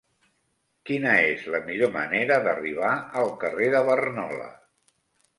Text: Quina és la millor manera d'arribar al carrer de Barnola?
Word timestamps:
Quina 0.89 1.09
és 1.33 1.43
la 1.55 1.59
millor 1.67 1.91
manera 1.97 2.37
d'arribar 2.47 2.93
al 3.21 3.29
carrer 3.43 3.67
de 3.75 3.83
Barnola? 3.91 4.49